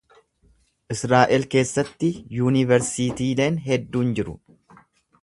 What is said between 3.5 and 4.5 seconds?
hedduun jiru.